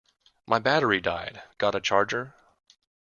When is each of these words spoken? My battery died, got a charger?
My 0.47 0.57
battery 0.57 0.99
died, 0.99 1.43
got 1.59 1.75
a 1.75 1.79
charger? 1.79 2.33